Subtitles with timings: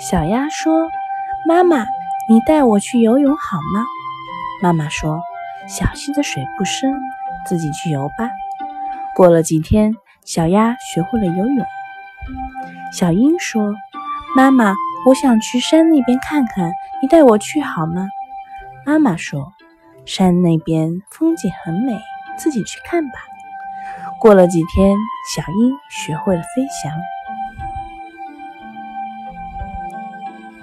[0.00, 0.90] 小鸭说
[1.46, 1.84] 妈妈
[2.26, 3.84] 你带我去游泳好吗？
[4.62, 5.20] 妈妈说
[5.68, 6.90] 小溪的水不深
[7.44, 8.30] 自己去游吧。
[9.14, 9.94] 过了几天
[10.24, 11.66] 小鸭学会了游泳。
[12.90, 13.74] 小鹰说
[14.34, 16.72] 妈妈我想去山那边看看
[17.02, 18.08] 你带我去好吗？
[18.86, 19.52] 妈妈说
[20.06, 22.00] 山那边风景很美
[22.38, 23.18] 自己去看吧。
[24.18, 24.96] 过了几天
[25.36, 26.90] 小鹰学会了飞翔。